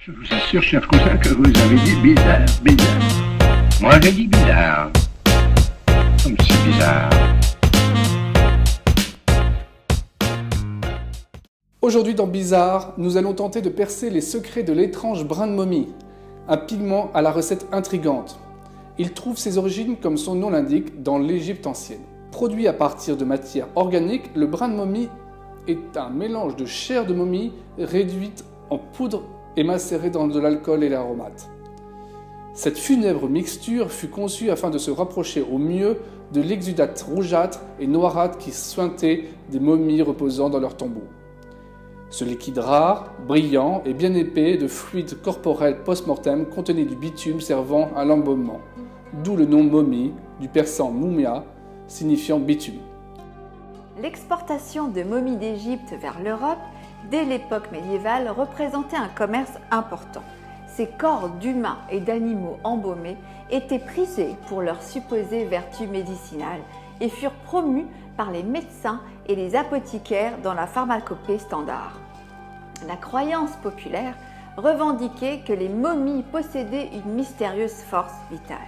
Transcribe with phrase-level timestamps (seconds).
[0.00, 3.80] Je vous assure, cher cousin, que vous avez dit bizarre, bizarre.
[3.80, 4.92] Moi, j'ai dit bizarre.
[6.22, 7.10] Comme c'est bizarre.
[11.82, 15.88] Aujourd'hui dans Bizarre, nous allons tenter de percer les secrets de l'étrange brin de momie,
[16.46, 18.38] un pigment à la recette intrigante.
[18.98, 22.02] Il trouve ses origines, comme son nom l'indique, dans l'Égypte ancienne.
[22.30, 25.08] Produit à partir de matière organique, le brin de momie
[25.66, 29.24] est un mélange de chair de momie réduite en poudre
[29.56, 31.50] et macérée dans de l'alcool et l'aromates.
[32.54, 35.98] Cette funèbre mixture fut conçue afin de se rapprocher au mieux
[36.32, 41.04] de l'exudate rougeâtre et noirâtre qui suintait des momies reposant dans leur tombeau.
[42.10, 47.90] Ce liquide rare, brillant et bien épais de fluide corporel post-mortem contenait du bitume servant
[47.94, 48.60] à l'embaumement,
[49.22, 51.44] d'où le nom momie, du persan mumia,
[51.86, 52.80] signifiant bitume.
[54.00, 56.58] L'exportation de momies d'Égypte vers l'Europe,
[57.10, 60.22] dès l'époque médiévale, représentait un commerce important.
[60.66, 63.16] Ces corps d'humains et d'animaux embaumés
[63.50, 66.60] étaient prisés pour leurs supposées vertus médicinales
[67.00, 71.98] et furent promus par les médecins et les apothicaires dans la pharmacopée standard.
[72.86, 74.14] La croyance populaire
[74.56, 78.58] revendiquait que les momies possédaient une mystérieuse force vitale.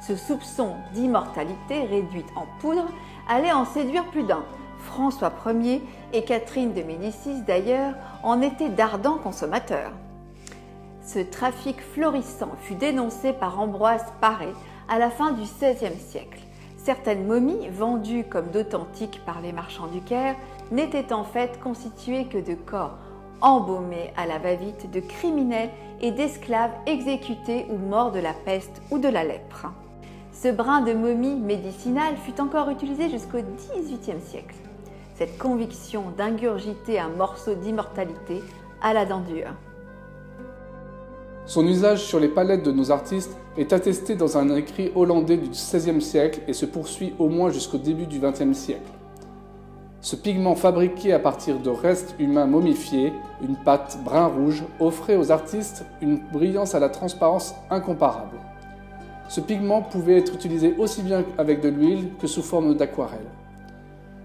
[0.00, 2.88] Ce soupçon d'immortalité réduite en poudre
[3.28, 4.44] allait en séduire plus d'un.
[4.90, 9.92] François Ier et Catherine de Médicis d'ailleurs en étaient d'ardents consommateurs.
[11.06, 14.48] Ce trafic florissant fut dénoncé par Ambroise Paré
[14.88, 16.40] à la fin du XVIe siècle.
[16.76, 20.34] Certaines momies, vendues comme d'authentiques par les marchands du Caire,
[20.72, 22.98] n'étaient en fait constituées que de corps
[23.40, 28.98] embaumés à la va-vite de criminels et d'esclaves exécutés ou morts de la peste ou
[28.98, 29.68] de la lèpre.
[30.32, 34.56] Ce brin de momie médicinale fut encore utilisé jusqu'au XVIIIe siècle.
[35.20, 38.42] Cette conviction d'ingurgiter un morceau d'immortalité
[38.80, 39.52] à la dent dure.
[41.44, 45.50] Son usage sur les palettes de nos artistes est attesté dans un écrit hollandais du
[45.50, 48.90] XVIe siècle et se poursuit au moins jusqu'au début du XXe siècle.
[50.00, 53.12] Ce pigment fabriqué à partir de restes humains momifiés,
[53.46, 58.38] une pâte brun-rouge, offrait aux artistes une brillance à la transparence incomparable.
[59.28, 63.28] Ce pigment pouvait être utilisé aussi bien avec de l'huile que sous forme d'aquarelle.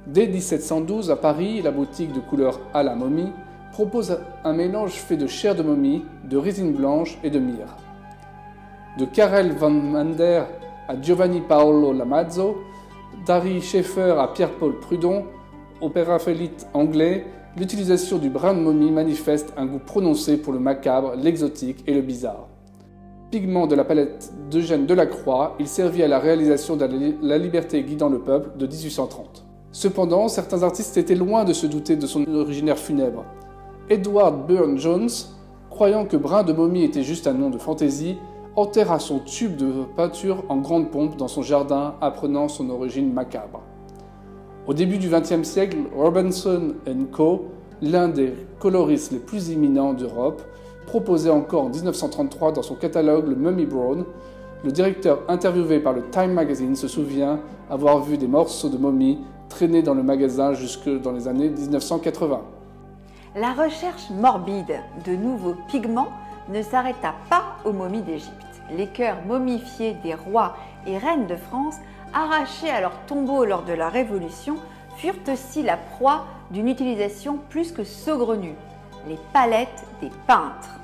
[0.07, 3.31] Dès 1712, à Paris, la boutique de couleur à la momie
[3.71, 7.75] propose un mélange fait de chair de momie, de résine blanche et de myrrhe.
[8.99, 10.43] De Karel van Mander
[10.87, 12.57] à Giovanni Paolo Lamazzo,
[13.25, 15.25] d'Harry Schaeffer à Pierre-Paul Prudon,
[15.81, 17.25] opéraphélite anglais,
[17.57, 22.01] l'utilisation du brin de momie manifeste un goût prononcé pour le macabre, l'exotique et le
[22.01, 22.47] bizarre.
[23.31, 26.87] Pigment de la palette d'Eugène Delacroix, il servit à la réalisation de
[27.23, 29.44] La liberté guidant le peuple de 1830.
[29.75, 33.25] Cependant, certains artistes étaient loin de se douter de son originaire funèbre.
[33.89, 35.09] Edward Burne-Jones,
[35.69, 38.15] croyant que brin de momie était juste un nom de fantaisie,
[38.55, 43.63] enterra son tube de peinture en grande pompe dans son jardin, apprenant son origine macabre.
[44.65, 46.75] Au début du XXe siècle, Robinson
[47.11, 47.47] Co.,
[47.81, 50.41] l'un des coloristes les plus éminents d'Europe,
[50.87, 54.05] proposait encore en 1933 dans son catalogue le Mummy Brown.
[54.63, 59.19] Le directeur interviewé par le Time Magazine se souvient avoir vu des morceaux de momie
[59.49, 62.41] traîner dans le magasin jusque dans les années 1980.
[63.35, 66.09] La recherche morbide de nouveaux pigments
[66.49, 68.31] ne s'arrêta pas aux momies d'Égypte.
[68.75, 70.55] Les cœurs momifiés des rois
[70.87, 71.75] et reines de France
[72.13, 74.55] arrachés à leur tombeau lors de la Révolution
[74.97, 78.55] furent aussi la proie d'une utilisation plus que saugrenue,
[79.07, 80.79] les palettes des peintres.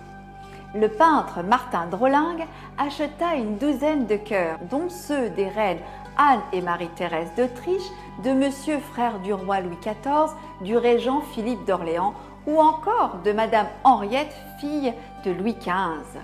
[0.74, 2.46] Le peintre Martin Drolling
[2.78, 5.80] acheta une douzaine de cœurs, dont ceux des reines
[6.18, 7.90] Anne et Marie-Thérèse d'Autriche,
[8.24, 12.14] de Monsieur frère du roi Louis XIV, du régent Philippe d'Orléans
[12.48, 14.94] ou encore de Madame Henriette, fille
[15.26, 16.20] de Louis XV.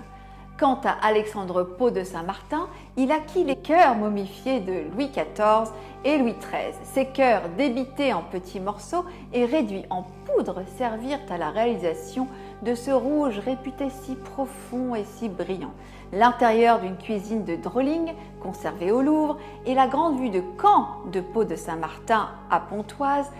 [0.58, 5.70] Quant à Alexandre Pau de Saint-Martin, il acquit les cœurs momifiés de Louis XIV
[6.04, 6.74] et Louis XIII.
[6.82, 12.26] Ces cœurs débités en petits morceaux et réduits en poudre servirent à la réalisation
[12.62, 15.70] de ce rouge réputé si profond et si brillant.
[16.12, 18.12] L'intérieur d'une cuisine de Drolling,
[18.42, 23.30] conservée au Louvre, et la grande vue de Caen de Pau de Saint-Martin à Pontoise,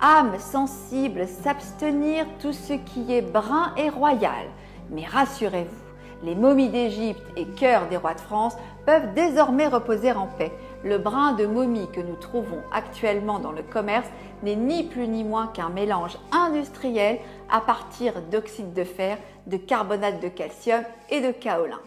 [0.00, 4.46] âme sensible, s'abstenir tout ce qui est brun et royal.
[4.90, 5.84] Mais rassurez-vous,
[6.24, 8.56] les momies d'Égypte et cœurs des rois de France
[8.86, 10.52] peuvent désormais reposer en paix.
[10.82, 14.08] Le brin de momie que nous trouvons actuellement dans le commerce
[14.42, 17.18] n'est ni plus ni moins qu'un mélange industriel
[17.50, 21.80] à partir d'oxyde de fer, de carbonate de calcium et de kaolin.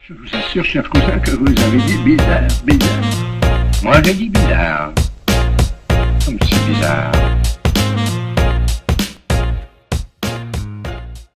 [0.00, 3.00] Je vous assure, cher cousin, que vous avez dit bizarre, bizarre.
[3.82, 4.92] Moi, j'ai dit bizarre.